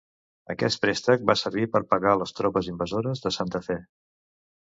Aquest 0.53 0.79
préstec 0.85 1.25
va 1.31 1.35
servir 1.41 1.67
per 1.75 1.81
pagar 1.91 2.15
les 2.21 2.33
tropes 2.39 2.69
invasores, 2.73 3.23
de 3.27 3.33
Santa 3.39 3.65
Fe. 3.67 3.77